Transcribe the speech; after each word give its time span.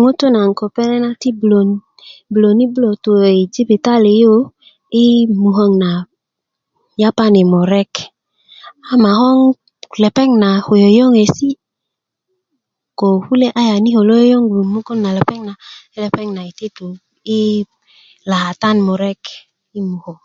ŋutu' 0.00 0.32
naŋ 0.34 0.48
ko 0.58 0.64
pele' 0.74 1.02
na 1.04 1.10
ti 1.20 1.28
bulön 1.38 1.68
bulöne 2.32 2.64
bulö 2.72 2.90
to 3.04 3.10
yi 3.36 3.42
jibitali 3.54 4.12
yu 4.22 4.34
yi 4.98 5.06
mukök 5.42 5.72
na 5.82 5.90
yapani' 7.02 7.48
murek 7.52 7.92
ama 8.92 9.10
ko 9.90 9.96
lepeŋ 10.02 10.30
na 10.42 10.48
ko 10.66 10.72
yoyoŋesi 10.82 11.48
ko 12.98 13.06
kulye 13.26 13.48
ayaniki 13.60 14.00
lo 14.08 14.14
yoyngu 14.30 14.58
mugun 14.72 14.98
na 15.04 15.10
lepeŋ 15.18 15.38
na 15.46 15.52
ti 15.90 15.96
lepeŋ 16.04 16.26
na 16.34 16.42
it 16.50 16.60
tu 16.76 16.86
i 17.36 17.38
lakatan 18.30 18.76
murek 18.86 19.22
i 19.76 19.78
mukök 19.88 20.24